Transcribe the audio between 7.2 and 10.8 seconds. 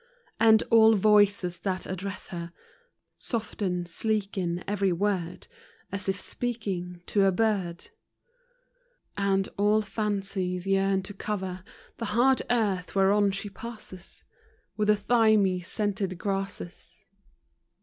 a bird. 30 FROM QUEENS' GARDENS. And all fancies